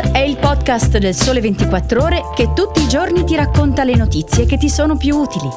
È 0.00 0.18
il 0.18 0.36
podcast 0.36 0.98
del 0.98 1.12
Sole 1.12 1.40
24 1.40 2.02
Ore 2.02 2.22
che 2.32 2.52
tutti 2.52 2.80
i 2.80 2.88
giorni 2.88 3.24
ti 3.24 3.34
racconta 3.34 3.82
le 3.82 3.96
notizie 3.96 4.46
che 4.46 4.56
ti 4.56 4.68
sono 4.68 4.96
più 4.96 5.16
utili. 5.16 5.48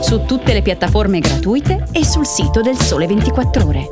Su 0.00 0.24
tutte 0.24 0.52
le 0.52 0.62
piattaforme 0.62 1.20
gratuite 1.20 1.86
e 1.92 2.04
sul 2.04 2.26
sito 2.26 2.60
del 2.60 2.76
Sole 2.76 3.06
24 3.06 3.66
Ore. 3.66 3.90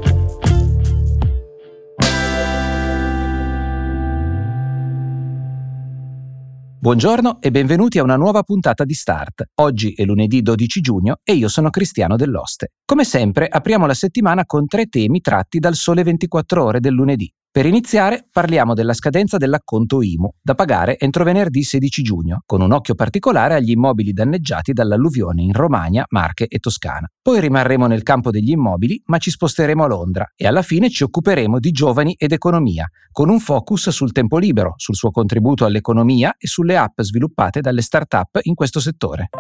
Buongiorno 6.81 7.41
e 7.41 7.51
benvenuti 7.53 7.99
a 8.01 8.03
una 8.03 8.17
nuova 8.17 8.43
puntata 8.43 8.85
di 8.85 8.95
Start. 8.95 9.51
Oggi 9.61 9.93
è 9.93 10.03
lunedì 10.03 10.43
12 10.43 10.81
giugno 10.81 11.19
e 11.23 11.35
io 11.35 11.49
sono 11.49 11.71
Cristiano 11.71 12.17
Dell'Oste. 12.17 12.73
Come 12.85 13.05
sempre 13.05 13.47
apriamo 13.47 13.87
la 13.87 13.95
settimana 13.95 14.47
con 14.47 14.67
tre 14.67 14.87
temi 14.87 15.21
tratti 15.21 15.61
dal 15.61 15.75
Sole 15.77 16.03
24 16.03 16.65
Ore 16.65 16.81
del 16.81 16.93
lunedì. 16.93 17.33
Per 17.57 17.65
iniziare 17.65 18.29
parliamo 18.31 18.75
della 18.75 18.93
scadenza 18.93 19.39
dell'acconto 19.39 20.03
IMU, 20.03 20.29
da 20.43 20.55
pagare 20.55 20.99
entro 20.99 21.25
venerdì 21.25 21.63
16 21.63 22.03
giugno, 22.03 22.43
con 22.45 22.61
un 22.61 22.71
occhio 22.71 22.95
particolare 22.95 23.55
agli 23.55 23.71
immobili 23.71 24.13
danneggiati 24.13 24.75
dall'alluvione 24.75 25.41
in 25.41 25.55
Romagna, 25.55 26.05
Marche 26.11 26.49
e 26.49 26.59
Toscana. 26.59 27.11
Poi 27.23 27.41
rimarremo 27.41 27.87
nel 27.87 28.03
campo 28.03 28.31
degli 28.31 28.51
immobili, 28.51 29.01
ma 29.07 29.17
ci 29.17 29.31
sposteremo 29.31 29.85
a 29.85 29.87
Londra 29.87 30.31
e 30.37 30.47
alla 30.47 30.61
fine 30.61 30.91
ci 30.91 31.03
occuperemo 31.03 31.59
di 31.59 31.71
giovani 31.71 32.15
ed 32.19 32.33
economia, 32.33 32.87
con 33.11 33.31
un 33.31 33.41
focus 33.41 33.89
sul 33.89 34.13
tempo 34.13 34.37
libero, 34.37 34.75
sul 34.77 34.95
suo 34.95 35.11
contributo 35.11 35.65
all'economia 35.65 36.35
e 36.37 36.47
sulle 36.47 36.77
app 36.77 37.01
sviluppate 37.01 37.63
dalle 37.63 37.81
start-up 37.81 38.39
in 38.43 38.55
questo 38.55 38.81
settore. 38.81 39.31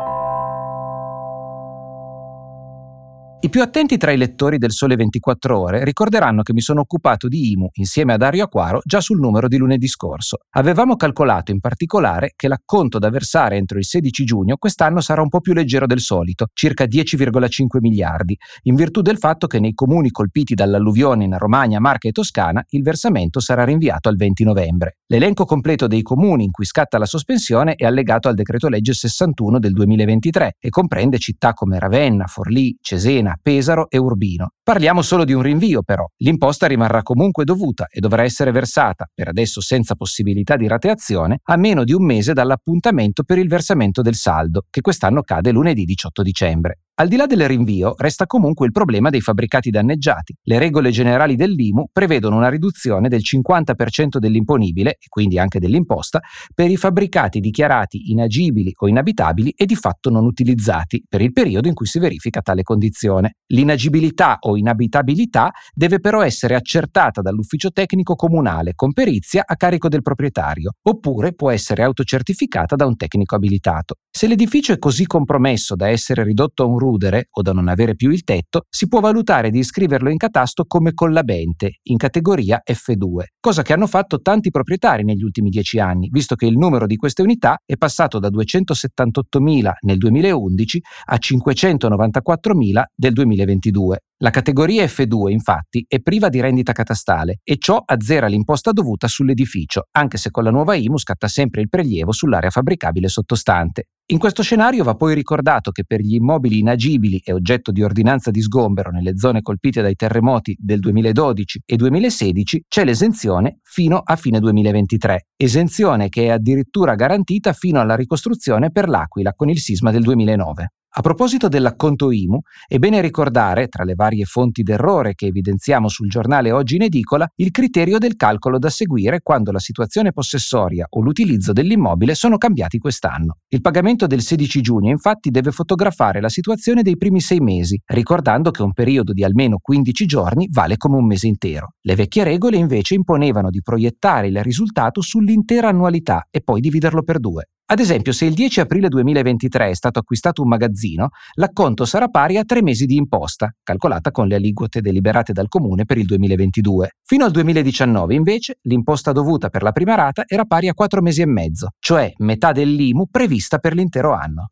I 3.38 3.50
più 3.50 3.60
attenti 3.60 3.98
tra 3.98 4.12
i 4.12 4.16
lettori 4.16 4.56
del 4.56 4.72
Sole 4.72 4.96
24 4.96 5.60
Ore 5.60 5.84
ricorderanno 5.84 6.42
che 6.42 6.54
mi 6.54 6.62
sono 6.62 6.80
occupato 6.80 7.28
di 7.28 7.52
IMU 7.52 7.68
insieme 7.74 8.14
a 8.14 8.16
Dario 8.16 8.44
Acquaro 8.44 8.80
già 8.82 9.02
sul 9.02 9.20
numero 9.20 9.46
di 9.46 9.58
lunedì 9.58 9.86
scorso. 9.88 10.38
Avevamo 10.52 10.96
calcolato 10.96 11.52
in 11.52 11.60
particolare 11.60 12.32
che 12.34 12.48
l'acconto 12.48 12.98
da 12.98 13.10
versare 13.10 13.56
entro 13.56 13.76
il 13.76 13.84
16 13.84 14.24
giugno 14.24 14.56
quest'anno 14.56 15.02
sarà 15.02 15.20
un 15.20 15.28
po' 15.28 15.40
più 15.40 15.52
leggero 15.52 15.86
del 15.86 16.00
solito, 16.00 16.46
circa 16.54 16.84
10,5 16.84 17.78
miliardi, 17.78 18.36
in 18.62 18.74
virtù 18.74 19.02
del 19.02 19.18
fatto 19.18 19.46
che 19.46 19.60
nei 19.60 19.74
comuni 19.74 20.10
colpiti 20.10 20.54
dall'alluvione 20.54 21.24
in 21.24 21.36
Romagna, 21.36 21.78
Marca 21.78 22.08
e 22.08 22.12
Toscana 22.12 22.64
il 22.70 22.82
versamento 22.82 23.38
sarà 23.38 23.64
rinviato 23.64 24.08
al 24.08 24.16
20 24.16 24.44
novembre. 24.44 24.96
L'elenco 25.08 25.44
completo 25.44 25.86
dei 25.86 26.02
comuni 26.02 26.44
in 26.44 26.50
cui 26.50 26.64
scatta 26.64 26.96
la 26.98 27.06
sospensione 27.06 27.74
è 27.74 27.84
allegato 27.84 28.28
al 28.28 28.34
decreto 28.34 28.68
legge 28.68 28.94
61 28.94 29.58
del 29.58 29.72
2023 29.72 30.56
e 30.58 30.68
comprende 30.70 31.18
città 31.18 31.52
come 31.52 31.78
Ravenna, 31.78 32.26
Forlì, 32.26 32.76
Cesena, 32.80 33.25
Pesaro 33.40 33.88
e 33.90 33.98
Urbino. 33.98 34.50
Parliamo 34.62 35.02
solo 35.02 35.24
di 35.24 35.32
un 35.32 35.42
rinvio 35.42 35.82
però. 35.82 36.06
L'imposta 36.18 36.66
rimarrà 36.66 37.02
comunque 37.02 37.44
dovuta 37.44 37.86
e 37.88 37.98
dovrà 37.98 38.22
essere 38.22 38.52
versata, 38.52 39.08
per 39.12 39.28
adesso 39.28 39.60
senza 39.60 39.94
possibilità 39.96 40.56
di 40.56 40.68
rateazione, 40.68 41.40
a 41.42 41.56
meno 41.56 41.82
di 41.82 41.92
un 41.92 42.04
mese 42.04 42.32
dall'appuntamento 42.32 43.22
per 43.24 43.38
il 43.38 43.48
versamento 43.48 44.02
del 44.02 44.14
saldo, 44.14 44.66
che 44.70 44.80
quest'anno 44.80 45.22
cade 45.22 45.50
lunedì 45.50 45.84
18 45.84 46.22
dicembre. 46.22 46.78
Al 46.98 47.08
di 47.08 47.16
là 47.16 47.26
del 47.26 47.46
rinvio, 47.46 47.92
resta 47.98 48.24
comunque 48.24 48.64
il 48.64 48.72
problema 48.72 49.10
dei 49.10 49.20
fabbricati 49.20 49.68
danneggiati. 49.68 50.34
Le 50.44 50.58
regole 50.58 50.90
generali 50.90 51.36
dell'IMU 51.36 51.88
prevedono 51.92 52.36
una 52.36 52.48
riduzione 52.48 53.10
del 53.10 53.20
50% 53.20 54.16
dell'imponibile, 54.16 54.92
e 54.92 55.06
quindi 55.10 55.38
anche 55.38 55.58
dell'imposta, 55.58 56.22
per 56.54 56.70
i 56.70 56.78
fabbricati 56.78 57.40
dichiarati 57.40 58.10
inagibili 58.12 58.72
o 58.78 58.88
inabitabili 58.88 59.52
e 59.54 59.66
di 59.66 59.74
fatto 59.74 60.08
non 60.08 60.24
utilizzati 60.24 61.04
per 61.06 61.20
il 61.20 61.34
periodo 61.34 61.68
in 61.68 61.74
cui 61.74 61.84
si 61.84 61.98
verifica 61.98 62.40
tale 62.40 62.62
condizione. 62.62 63.34
L'inagibilità 63.48 64.38
o 64.40 64.56
inabitabilità 64.56 65.52
deve 65.74 66.00
però 66.00 66.22
essere 66.22 66.54
accertata 66.54 67.20
dall'ufficio 67.20 67.72
tecnico 67.72 68.14
comunale 68.14 68.72
con 68.74 68.94
perizia 68.94 69.42
a 69.46 69.54
carico 69.56 69.90
del 69.90 70.00
proprietario, 70.00 70.70
oppure 70.82 71.34
può 71.34 71.50
essere 71.50 71.82
autocertificata 71.82 72.74
da 72.74 72.86
un 72.86 72.96
tecnico 72.96 73.34
abilitato. 73.34 73.96
Se 74.10 74.26
l'edificio 74.26 74.72
è 74.72 74.78
così 74.78 75.04
compromesso 75.04 75.76
da 75.76 75.90
essere 75.90 76.24
ridotto 76.24 76.62
a 76.62 76.66
un 76.66 76.84
rudere 76.86 77.28
o 77.30 77.42
da 77.42 77.52
non 77.52 77.68
avere 77.68 77.96
più 77.96 78.10
il 78.10 78.22
tetto, 78.22 78.66
si 78.68 78.86
può 78.86 79.00
valutare 79.00 79.50
di 79.50 79.58
iscriverlo 79.58 80.08
in 80.08 80.16
catasto 80.16 80.64
come 80.66 80.94
collabente, 80.94 81.80
in 81.84 81.96
categoria 81.96 82.62
F2, 82.64 83.24
cosa 83.40 83.62
che 83.62 83.72
hanno 83.72 83.86
fatto 83.86 84.20
tanti 84.20 84.50
proprietari 84.50 85.02
negli 85.02 85.22
ultimi 85.22 85.50
dieci 85.50 85.78
anni, 85.78 86.08
visto 86.10 86.36
che 86.36 86.46
il 86.46 86.56
numero 86.56 86.86
di 86.86 86.96
queste 86.96 87.22
unità 87.22 87.58
è 87.64 87.76
passato 87.76 88.18
da 88.18 88.28
278.000 88.28 89.72
nel 89.80 89.98
2011 89.98 90.82
a 91.06 91.16
594.000 91.20 92.82
del 92.94 93.12
2022. 93.12 94.00
La 94.20 94.30
categoria 94.30 94.82
F2 94.86 95.28
infatti 95.28 95.84
è 95.86 96.00
priva 96.00 96.30
di 96.30 96.40
rendita 96.40 96.72
catastale 96.72 97.40
e 97.44 97.58
ciò 97.58 97.82
azzera 97.84 98.28
l'imposta 98.28 98.72
dovuta 98.72 99.08
sull'edificio, 99.08 99.88
anche 99.90 100.16
se 100.16 100.30
con 100.30 100.42
la 100.42 100.50
nuova 100.50 100.74
IMU 100.74 100.96
scatta 100.96 101.28
sempre 101.28 101.60
il 101.60 101.68
prelievo 101.68 102.12
sull'area 102.12 102.48
fabbricabile 102.48 103.08
sottostante. 103.08 103.88
In 104.06 104.18
questo 104.18 104.42
scenario 104.42 104.84
va 104.84 104.94
poi 104.94 105.12
ricordato 105.12 105.70
che 105.70 105.84
per 105.84 106.00
gli 106.00 106.14
immobili 106.14 106.60
inagibili 106.60 107.18
e 107.18 107.34
oggetto 107.34 107.70
di 107.72 107.82
ordinanza 107.82 108.30
di 108.30 108.40
sgombero 108.40 108.90
nelle 108.90 109.18
zone 109.18 109.42
colpite 109.42 109.82
dai 109.82 109.96
terremoti 109.96 110.56
del 110.58 110.78
2012 110.78 111.62
e 111.66 111.76
2016 111.76 112.64
c'è 112.68 112.86
l'esenzione 112.86 113.58
fino 113.64 113.98
a 113.98 114.16
fine 114.16 114.40
2023, 114.40 115.26
esenzione 115.36 116.08
che 116.08 116.24
è 116.24 116.28
addirittura 116.28 116.94
garantita 116.94 117.52
fino 117.52 117.80
alla 117.80 117.96
ricostruzione 117.96 118.70
per 118.70 118.88
l'Aquila 118.88 119.34
con 119.34 119.50
il 119.50 119.58
sisma 119.58 119.90
del 119.90 120.04
2009. 120.04 120.70
A 120.98 121.02
proposito 121.02 121.48
dell'acconto 121.48 122.10
IMU, 122.10 122.40
è 122.66 122.78
bene 122.78 123.02
ricordare, 123.02 123.68
tra 123.68 123.84
le 123.84 123.92
varie 123.92 124.24
fonti 124.24 124.62
d'errore 124.62 125.14
che 125.14 125.26
evidenziamo 125.26 125.88
sul 125.88 126.08
giornale 126.08 126.52
oggi 126.52 126.76
in 126.76 126.84
edicola, 126.84 127.28
il 127.34 127.50
criterio 127.50 127.98
del 127.98 128.16
calcolo 128.16 128.58
da 128.58 128.70
seguire 128.70 129.20
quando 129.22 129.52
la 129.52 129.58
situazione 129.58 130.12
possessoria 130.12 130.86
o 130.88 131.02
l'utilizzo 131.02 131.52
dell'immobile 131.52 132.14
sono 132.14 132.38
cambiati 132.38 132.78
quest'anno. 132.78 133.40
Il 133.48 133.60
pagamento 133.60 134.06
del 134.06 134.22
16 134.22 134.62
giugno 134.62 134.90
infatti 134.90 135.28
deve 135.28 135.50
fotografare 135.50 136.22
la 136.22 136.30
situazione 136.30 136.80
dei 136.80 136.96
primi 136.96 137.20
sei 137.20 137.40
mesi, 137.40 137.78
ricordando 137.84 138.50
che 138.50 138.62
un 138.62 138.72
periodo 138.72 139.12
di 139.12 139.22
almeno 139.22 139.58
15 139.60 140.06
giorni 140.06 140.48
vale 140.50 140.78
come 140.78 140.96
un 140.96 141.04
mese 141.04 141.26
intero. 141.26 141.74
Le 141.82 141.94
vecchie 141.94 142.24
regole 142.24 142.56
invece 142.56 142.94
imponevano 142.94 143.50
di 143.50 143.60
proiettare 143.60 144.28
il 144.28 144.42
risultato 144.42 145.02
sull'intera 145.02 145.68
annualità 145.68 146.26
e 146.30 146.40
poi 146.40 146.62
dividerlo 146.62 147.02
per 147.02 147.20
due. 147.20 147.48
Ad 147.68 147.80
esempio, 147.80 148.12
se 148.12 148.26
il 148.26 148.34
10 148.34 148.60
aprile 148.60 148.86
2023 148.86 149.70
è 149.70 149.74
stato 149.74 149.98
acquistato 149.98 150.40
un 150.40 150.46
magazzino, 150.46 151.08
l'acconto 151.34 151.84
sarà 151.84 152.06
pari 152.06 152.36
a 152.36 152.44
tre 152.44 152.62
mesi 152.62 152.86
di 152.86 152.94
imposta, 152.94 153.52
calcolata 153.60 154.12
con 154.12 154.28
le 154.28 154.36
aliquote 154.36 154.80
deliberate 154.80 155.32
dal 155.32 155.48
comune 155.48 155.84
per 155.84 155.98
il 155.98 156.06
2022. 156.06 156.98
Fino 157.02 157.24
al 157.24 157.32
2019, 157.32 158.14
invece, 158.14 158.58
l'imposta 158.62 159.10
dovuta 159.10 159.48
per 159.48 159.62
la 159.62 159.72
prima 159.72 159.96
rata 159.96 160.22
era 160.28 160.44
pari 160.44 160.68
a 160.68 160.74
quattro 160.74 161.02
mesi 161.02 161.22
e 161.22 161.26
mezzo, 161.26 161.70
cioè 161.80 162.12
metà 162.18 162.52
dell'IMU 162.52 163.06
prevista 163.10 163.58
per 163.58 163.74
l'intero 163.74 164.12
anno. 164.12 164.46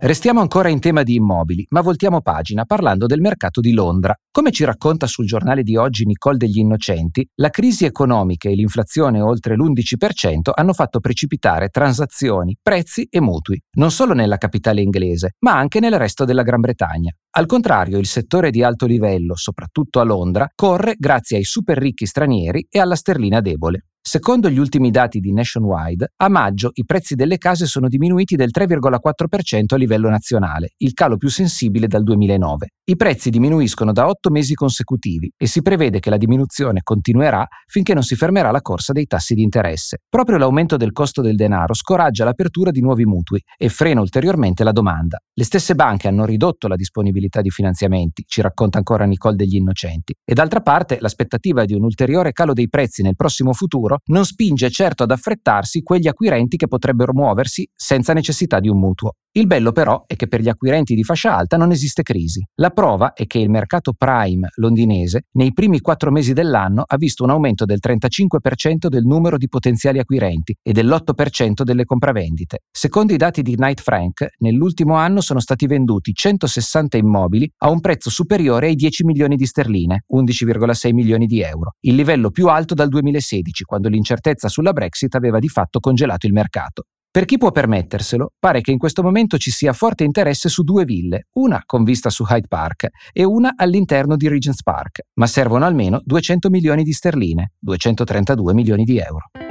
Restiamo 0.00 0.40
ancora 0.40 0.68
in 0.68 0.78
tema 0.78 1.02
di 1.02 1.16
immobili, 1.16 1.66
ma 1.70 1.80
voltiamo 1.80 2.20
pagina 2.20 2.64
parlando 2.64 3.06
del 3.06 3.20
mercato 3.20 3.60
di 3.60 3.72
Londra. 3.72 4.14
Come 4.30 4.52
ci 4.52 4.64
racconta 4.64 5.08
sul 5.08 5.26
giornale 5.26 5.64
di 5.64 5.74
oggi 5.74 6.06
Nicole 6.06 6.36
degli 6.36 6.58
Innocenti, 6.58 7.28
la 7.34 7.50
crisi 7.50 7.84
economica 7.84 8.48
e 8.48 8.54
l'inflazione 8.54 9.20
oltre 9.20 9.56
l'11% 9.56 10.52
hanno 10.54 10.72
fatto 10.72 11.00
precipitare 11.00 11.68
transazioni, 11.70 12.56
prezzi 12.62 13.08
e 13.10 13.20
mutui, 13.20 13.60
non 13.72 13.90
solo 13.90 14.14
nella 14.14 14.36
capitale 14.36 14.82
inglese, 14.82 15.34
ma 15.40 15.58
anche 15.58 15.80
nel 15.80 15.98
resto 15.98 16.24
della 16.24 16.44
Gran 16.44 16.60
Bretagna. 16.60 17.12
Al 17.38 17.46
contrario, 17.46 17.98
il 17.98 18.06
settore 18.06 18.50
di 18.50 18.64
alto 18.64 18.84
livello, 18.84 19.36
soprattutto 19.36 20.00
a 20.00 20.02
Londra, 20.02 20.50
corre 20.56 20.96
grazie 20.98 21.36
ai 21.36 21.44
super 21.44 21.78
ricchi 21.78 22.04
stranieri 22.04 22.66
e 22.68 22.80
alla 22.80 22.96
sterlina 22.96 23.40
debole. 23.40 23.84
Secondo 24.08 24.48
gli 24.48 24.58
ultimi 24.58 24.90
dati 24.90 25.20
di 25.20 25.34
Nationwide, 25.34 26.14
a 26.16 26.30
maggio 26.30 26.70
i 26.72 26.86
prezzi 26.86 27.14
delle 27.14 27.36
case 27.36 27.66
sono 27.66 27.88
diminuiti 27.88 28.36
del 28.36 28.48
3,4% 28.50 29.74
a 29.74 29.76
livello 29.76 30.08
nazionale, 30.08 30.70
il 30.78 30.94
calo 30.94 31.18
più 31.18 31.28
sensibile 31.28 31.88
dal 31.88 32.04
2009. 32.04 32.68
I 32.84 32.96
prezzi 32.96 33.28
diminuiscono 33.28 33.92
da 33.92 34.08
otto 34.08 34.30
mesi 34.30 34.54
consecutivi 34.54 35.30
e 35.36 35.46
si 35.46 35.60
prevede 35.60 35.98
che 36.00 36.08
la 36.08 36.16
diminuzione 36.16 36.80
continuerà 36.82 37.46
finché 37.66 37.92
non 37.92 38.02
si 38.02 38.16
fermerà 38.16 38.50
la 38.50 38.62
corsa 38.62 38.94
dei 38.94 39.04
tassi 39.04 39.34
di 39.34 39.42
interesse. 39.42 39.98
Proprio 40.08 40.38
l'aumento 40.38 40.78
del 40.78 40.92
costo 40.92 41.20
del 41.20 41.36
denaro 41.36 41.74
scoraggia 41.74 42.24
l'apertura 42.24 42.70
di 42.70 42.80
nuovi 42.80 43.04
mutui 43.04 43.42
e 43.58 43.68
frena 43.68 44.00
ulteriormente 44.00 44.64
la 44.64 44.72
domanda. 44.72 45.18
Le 45.34 45.44
stesse 45.44 45.74
banche 45.74 46.08
hanno 46.08 46.24
ridotto 46.24 46.66
la 46.66 46.76
disponibilità 46.76 47.27
di 47.42 47.50
finanziamenti, 47.50 48.24
ci 48.26 48.40
racconta 48.40 48.78
ancora 48.78 49.04
Nicole 49.04 49.36
degli 49.36 49.56
Innocenti, 49.56 50.14
e 50.24 50.34
d'altra 50.34 50.60
parte 50.60 50.98
l'aspettativa 51.00 51.64
di 51.64 51.74
un 51.74 51.84
ulteriore 51.84 52.32
calo 52.32 52.52
dei 52.52 52.68
prezzi 52.68 53.02
nel 53.02 53.16
prossimo 53.16 53.52
futuro 53.52 53.98
non 54.06 54.24
spinge 54.24 54.70
certo 54.70 55.02
ad 55.02 55.10
affrettarsi 55.10 55.82
quegli 55.82 56.08
acquirenti 56.08 56.56
che 56.56 56.66
potrebbero 56.66 57.12
muoversi 57.12 57.68
senza 57.74 58.12
necessità 58.12 58.60
di 58.60 58.68
un 58.68 58.78
mutuo. 58.78 59.12
Il 59.32 59.46
bello 59.46 59.72
però 59.72 60.04
è 60.06 60.16
che 60.16 60.26
per 60.26 60.40
gli 60.40 60.48
acquirenti 60.48 60.94
di 60.94 61.04
fascia 61.04 61.36
alta 61.36 61.58
non 61.58 61.70
esiste 61.70 62.02
crisi. 62.02 62.44
La 62.56 62.70
prova 62.70 63.12
è 63.12 63.26
che 63.26 63.38
il 63.38 63.50
mercato 63.50 63.92
prime 63.92 64.48
londinese 64.56 65.26
nei 65.32 65.52
primi 65.52 65.80
quattro 65.80 66.10
mesi 66.10 66.32
dell'anno 66.32 66.82
ha 66.86 66.96
visto 66.96 67.24
un 67.24 67.30
aumento 67.30 67.66
del 67.66 67.78
35% 67.80 68.88
del 68.88 69.04
numero 69.04 69.36
di 69.36 69.46
potenziali 69.46 69.98
acquirenti 69.98 70.56
e 70.62 70.72
dell'8% 70.72 71.62
delle 71.62 71.84
compravendite. 71.84 72.62
Secondo 72.70 73.12
i 73.12 73.18
dati 73.18 73.42
di 73.42 73.54
Knight 73.54 73.82
Frank, 73.82 74.26
nell'ultimo 74.38 74.94
anno 74.94 75.20
sono 75.20 75.40
stati 75.40 75.66
venduti 75.66 76.14
160 76.14 76.96
immobili 76.96 77.48
a 77.58 77.70
un 77.70 77.80
prezzo 77.80 78.08
superiore 78.08 78.68
ai 78.68 78.74
10 78.74 79.04
milioni 79.04 79.36
di 79.36 79.44
sterline, 79.44 80.04
11,6 80.12 80.92
milioni 80.94 81.26
di 81.26 81.42
euro, 81.42 81.74
il 81.80 81.94
livello 81.94 82.30
più 82.30 82.48
alto 82.48 82.72
dal 82.72 82.88
2016, 82.88 83.64
quando 83.64 83.88
l'incertezza 83.88 84.48
sulla 84.48 84.72
Brexit 84.72 85.14
aveva 85.14 85.38
di 85.38 85.48
fatto 85.48 85.80
congelato 85.80 86.26
il 86.26 86.32
mercato. 86.32 86.84
Per 87.18 87.26
chi 87.26 87.36
può 87.36 87.50
permetterselo, 87.50 88.34
pare 88.38 88.60
che 88.60 88.70
in 88.70 88.78
questo 88.78 89.02
momento 89.02 89.38
ci 89.38 89.50
sia 89.50 89.72
forte 89.72 90.04
interesse 90.04 90.48
su 90.48 90.62
due 90.62 90.84
ville, 90.84 91.26
una 91.32 91.60
con 91.66 91.82
vista 91.82 92.10
su 92.10 92.24
Hyde 92.24 92.46
Park 92.46 92.90
e 93.12 93.24
una 93.24 93.54
all'interno 93.56 94.14
di 94.14 94.28
Regent's 94.28 94.62
Park, 94.62 95.00
ma 95.14 95.26
servono 95.26 95.64
almeno 95.64 96.00
200 96.04 96.48
milioni 96.48 96.84
di 96.84 96.92
sterline, 96.92 97.54
232 97.58 98.54
milioni 98.54 98.84
di 98.84 98.98
euro. 98.98 99.47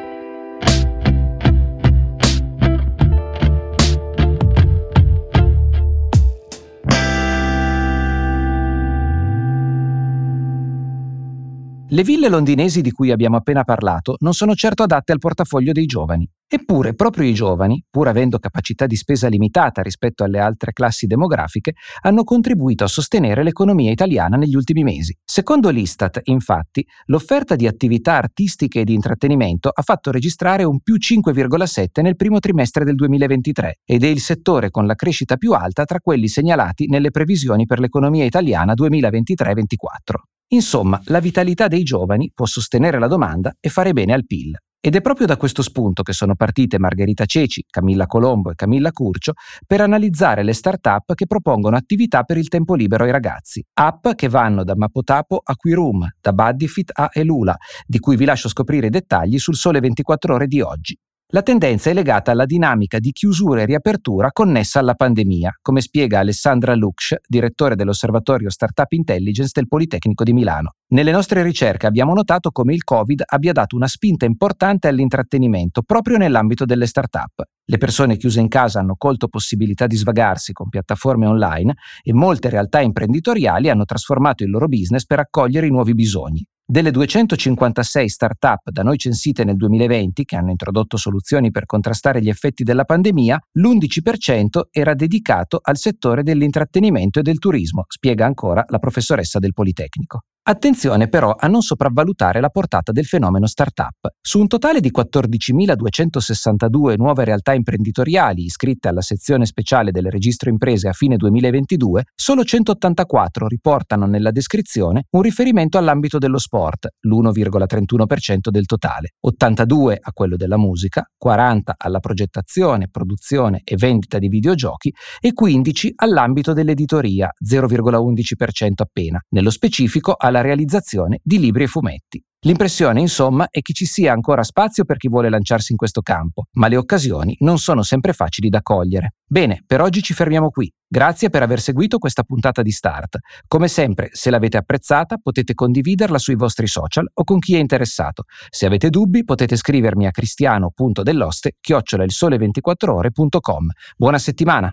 Le 11.97 12.03
ville 12.03 12.29
londinesi 12.29 12.81
di 12.81 12.91
cui 12.91 13.09
abbiamo 13.09 13.38
appena 13.38 13.63
parlato 13.63 14.17
non 14.19 14.35
sono 14.35 14.53
certo 14.53 14.83
adatte 14.83 15.13
al 15.13 15.17
portafoglio 15.17 15.71
dei 15.71 15.88
giovani. 15.88 16.29
Eppure 16.47 16.94
proprio 16.94 17.27
i 17.27 17.33
giovani, 17.33 17.83
pur 17.89 18.07
avendo 18.07 18.38
capacità 18.38 18.85
di 18.85 18.95
spesa 18.95 19.27
limitata 19.27 19.81
rispetto 19.81 20.23
alle 20.23 20.38
altre 20.38 20.73
classi 20.73 21.07
demografiche, 21.07 21.73
hanno 22.01 22.23
contribuito 22.23 22.83
a 22.83 22.88
sostenere 22.88 23.41
l'economia 23.41 23.89
italiana 23.89 24.38
negli 24.38 24.53
ultimi 24.53 24.83
mesi. 24.83 25.17
Secondo 25.25 25.71
l'Istat, 25.71 26.19
infatti, 26.25 26.85
l'offerta 27.05 27.55
di 27.55 27.65
attività 27.65 28.13
artistiche 28.13 28.81
e 28.81 28.83
di 28.83 28.94
intrattenimento 28.94 29.71
ha 29.73 29.81
fatto 29.81 30.11
registrare 30.11 30.65
un 30.65 30.79
più 30.81 30.97
5,7 30.97 32.03
nel 32.03 32.15
primo 32.15 32.38
trimestre 32.38 32.85
del 32.85 32.94
2023 32.94 33.79
ed 33.83 34.03
è 34.03 34.07
il 34.07 34.19
settore 34.19 34.69
con 34.69 34.85
la 34.85 34.94
crescita 34.94 35.35
più 35.35 35.53
alta 35.53 35.83
tra 35.83 35.99
quelli 35.99 36.27
segnalati 36.27 36.85
nelle 36.85 37.09
previsioni 37.09 37.65
per 37.65 37.79
l'economia 37.79 38.23
italiana 38.23 38.73
2023-24. 38.73 40.37
Insomma, 40.49 41.01
la 41.05 41.19
vitalità 41.19 41.67
dei 41.67 41.83
giovani 41.83 42.31
può 42.33 42.45
sostenere 42.45 42.99
la 42.99 43.07
domanda 43.07 43.53
e 43.59 43.67
fare 43.67 43.91
bene 43.91 44.13
al 44.13 44.25
PIL. 44.25 44.55
Ed 44.79 44.95
è 44.95 45.01
proprio 45.01 45.27
da 45.27 45.35
questo 45.35 45.61
spunto 45.61 46.03
che 46.03 46.13
sono 46.13 46.35
partite 46.35 46.79
Margherita 46.79 47.25
Ceci, 47.25 47.65
Camilla 47.69 48.05
Colombo 48.05 48.51
e 48.51 48.55
Camilla 48.55 48.91
Curcio 48.91 49.33
per 49.65 49.81
analizzare 49.81 50.44
le 50.44 50.53
start-up 50.53 51.13
che 51.15 51.25
propongono 51.25 51.75
attività 51.75 52.23
per 52.23 52.38
il 52.38 52.47
tempo 52.47 52.75
libero 52.75 53.03
ai 53.03 53.11
ragazzi. 53.11 53.61
App 53.73 54.09
che 54.15 54.29
vanno 54.29 54.63
da 54.63 54.75
Mapotapo 54.77 55.41
a 55.44 55.55
Quirum, 55.55 56.07
da 56.21 56.31
Buddyfit 56.31 56.91
a 56.94 57.09
Elula, 57.11 57.57
di 57.85 57.99
cui 57.99 58.15
vi 58.15 58.23
lascio 58.23 58.47
scoprire 58.47 58.88
i 58.88 58.91
dettagli 58.91 59.39
sul 59.39 59.55
Sole 59.55 59.81
24 59.81 60.35
ore 60.35 60.47
di 60.47 60.61
oggi. 60.61 60.97
La 61.31 61.41
tendenza 61.41 61.89
è 61.89 61.94
legata 61.94 62.31
alla 62.31 62.45
dinamica 62.45 63.00
di 63.00 63.12
chiusura 63.12 63.59
e 63.59 63.65
riapertura 63.65 64.31
connessa 64.31 64.79
alla 64.79 64.94
pandemia, 64.94 65.57
come 65.62 65.81
spiega 65.81 66.19
Alessandra 66.19 66.74
Lux, 66.74 67.15
direttore 67.27 67.75
dell'Osservatorio 67.75 68.50
Startup 68.50 68.89
Intelligence 68.94 69.51
del 69.53 69.68
Politecnico 69.68 70.24
di 70.24 70.31
Milano. 70.31 70.75
Nelle 70.94 71.12
nostre 71.12 71.44
ricerche 71.44 71.85
abbiamo 71.85 72.13
notato 72.13 72.51
come 72.51 72.74
il 72.74 72.85
Covid 72.85 73.24
abbia 73.25 73.51
dato 73.51 73.75
una 73.75 73.88
spinta 73.88 74.24
importante 74.24 74.88
all'intrattenimento 74.88 75.81
proprio 75.81 76.15
nell'ambito 76.15 76.63
delle 76.63 76.85
start-up. 76.85 77.44
Le 77.65 77.77
persone 77.77 78.15
chiuse 78.15 78.39
in 78.39 78.47
casa 78.47 78.80
hanno 78.80 78.95
colto 78.97 79.27
possibilità 79.27 79.85
di 79.85 79.97
svagarsi 79.97 80.53
con 80.53 80.69
piattaforme 80.69 81.25
online 81.25 81.75
e 82.03 82.13
molte 82.13 82.50
realtà 82.50 82.80
imprenditoriali 82.80 83.69
hanno 83.69 83.83
trasformato 83.83 84.45
il 84.45 84.50
loro 84.50 84.69
business 84.69 85.06
per 85.06 85.19
accogliere 85.19 85.68
i 85.68 85.71
nuovi 85.71 85.94
bisogni. 85.94 86.47
Delle 86.69 86.92
256 86.92 88.10
start-up 88.10 88.72
da 88.72 88.84
noi 88.84 88.98
censite 88.98 89.46
nel 89.46 89.56
2020, 89.56 90.25
che 90.25 90.36
hanno 90.36 90.50
introdotto 90.50 90.98
soluzioni 90.98 91.50
per 91.50 91.66
contrastare 91.66 92.22
gli 92.22 92.28
effetti 92.28 92.64
della 92.64 92.84
pandemia, 92.84 93.40
l'11% 93.54 94.64
era 94.69 94.94
dedicato 94.94 95.60
al 95.62 95.78
settore 95.78 96.24
dell'intrattenimento 96.24 97.19
e 97.19 97.22
del 97.22 97.40
turismo, 97.40 97.86
spiega 97.88 98.25
ancora 98.25 98.66
la 98.68 98.80
professoressa 98.80 99.40
del 99.40 99.54
Politecnico. 99.54 100.24
Attenzione 100.49 101.09
però 101.09 101.35
a 101.38 101.47
non 101.47 101.61
sopravvalutare 101.61 102.39
la 102.39 102.47
portata 102.47 102.94
del 102.94 103.03
fenomeno 103.03 103.47
startup. 103.47 104.13
Su 104.21 104.39
un 104.39 104.47
totale 104.47 104.79
di 104.79 104.94
14.262 104.95 106.95
nuove 106.95 107.25
realtà 107.25 107.51
imprenditoriali 107.51 108.45
iscritte 108.45 108.88
alla 108.88 109.01
sezione 109.01 109.45
speciale 109.45 109.91
del 109.91 110.09
registro 110.09 110.49
imprese 110.49 110.88
a 110.88 110.94
fine 110.94 111.17
2022, 111.17 112.03
solo 112.15 112.45
184 112.45 113.45
riportano 113.45 114.05
nella 114.05 114.31
descrizione 114.31 115.07
un 115.09 115.21
riferimento 115.21 115.77
all'ambito 115.77 116.17
dello 116.17 116.38
sport, 116.38 116.94
l'1,31% 117.01 118.49
del 118.49 118.67
totale, 118.67 119.15
82 119.19 119.99
a 120.01 120.13
quello 120.13 120.38
della 120.38 120.57
musica, 120.57 121.05
40 121.17 121.75
alla 121.77 121.99
progettazione, 121.99 122.88
produzione 122.89 123.63
e 123.65 123.75
vendita 123.75 124.17
di 124.17 124.29
videogiochi 124.29 124.94
e 125.19 125.33
15 125.33 125.91
all'ambito 125.97 126.53
dell'editoria, 126.53 127.29
0,11% 127.45 128.71
appena, 128.77 129.21
nello 129.31 129.49
specifico 129.49 130.15
alla 130.17 130.35
alla 130.38 130.42
realizzazione 130.42 131.19
di 131.24 131.39
libri 131.39 131.63
e 131.63 131.68
fumetti. 131.68 132.24
L'impressione, 132.42 133.01
insomma, 133.01 133.48
è 133.50 133.62
che 133.62 133.74
ci 133.74 133.86
sia 133.86 134.13
ancora 134.13 134.44
spazio 134.44 134.86
per 134.86 134.98
chi 134.98 135.10
vuole 135.10 135.28
lanciarsi 135.28 135.72
in 135.72 135.78
questo 135.78 136.01
campo, 136.01 136.44
ma 136.54 136.68
le 136.68 136.78
occasioni 136.78 137.36
non 137.39 137.57
sono 137.57 137.81
sempre 137.81 138.13
facili 138.13 138.48
da 138.48 138.62
cogliere. 138.62 139.16
Bene, 139.25 139.63
per 139.66 139.81
oggi 139.81 140.04
ci 140.04 140.13
fermiamo 140.13 140.50
qui. 140.50 140.72
Grazie 140.88 141.30
per 141.30 141.42
aver 141.42 141.60
seguito 141.60 141.98
questa 141.98 142.24
puntata 142.24 142.62
di 142.62 142.72
Start. 142.72 143.18
Come 143.48 143.68
sempre, 143.68 144.10
se 144.12 144.30
l'avete 144.30 144.56
apprezzata, 144.56 145.18
potete 145.18 145.56
condividerla 145.56 146.19
sui 146.19 146.36
vostri 146.36 146.68
social 146.68 147.10
o 147.12 147.24
con 147.24 147.40
chi 147.40 147.56
è 147.56 147.60
interessato. 147.60 148.24
Se 148.50 148.68
avete 148.68 148.90
dubbi, 148.90 149.25
potete 149.25 149.56
scrivermi 149.56 150.06
a 150.06 150.12
cristiano.delloste 150.12 151.56
chiocciola 151.60 152.04
il 152.04 152.12
sole 152.12 152.38
24 152.38 152.94
ore.com. 152.94 153.68
Buona 153.98 154.19
settimana! 154.19 154.72